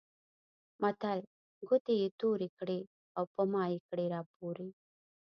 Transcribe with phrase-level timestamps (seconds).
[0.81, 1.19] متل؛
[1.67, 2.79] ګوتې يې تورې کړې
[3.17, 4.67] او په مايې کړې راپورې.